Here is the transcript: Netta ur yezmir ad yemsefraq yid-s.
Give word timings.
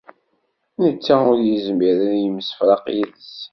Netta 0.81 1.15
ur 1.31 1.39
yezmir 1.49 1.95
ad 2.05 2.13
yemsefraq 2.21 2.85
yid-s. 2.95 3.33